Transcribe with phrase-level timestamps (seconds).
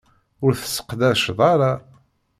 [0.45, 1.71] Ur t-sseqdaceɣ ara.